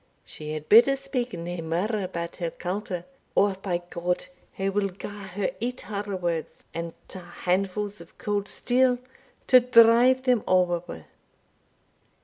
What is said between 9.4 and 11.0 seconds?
to drive them ower